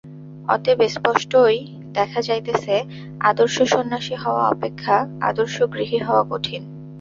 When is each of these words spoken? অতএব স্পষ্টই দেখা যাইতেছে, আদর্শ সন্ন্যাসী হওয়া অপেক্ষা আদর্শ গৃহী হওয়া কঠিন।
অতএব 0.47 0.79
স্পষ্টই 0.87 1.57
দেখা 1.91 2.19
যাইতেছে, 2.21 2.75
আদর্শ 3.21 3.61
সন্ন্যাসী 3.63 4.15
হওয়া 4.15 4.43
অপেক্ষা 4.49 4.95
আদর্শ 5.21 5.55
গৃহী 5.73 5.97
হওয়া 5.97 6.23
কঠিন। 6.29 6.61